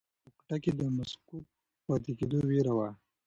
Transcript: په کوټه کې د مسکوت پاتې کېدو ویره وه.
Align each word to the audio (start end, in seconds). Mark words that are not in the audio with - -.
په 0.23 0.29
کوټه 0.35 0.57
کې 0.63 0.71
د 0.79 0.81
مسکوت 0.97 1.45
پاتې 1.85 2.11
کېدو 2.19 2.39
ویره 2.49 2.73
وه. 2.77 2.89